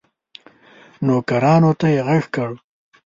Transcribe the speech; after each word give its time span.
نوکرانو 1.05 1.71
ته 1.79 1.87
یې 1.93 2.01
ږغ 2.07 2.23
کړل 2.33 2.53